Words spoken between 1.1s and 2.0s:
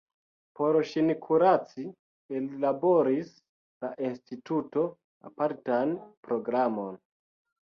kuraci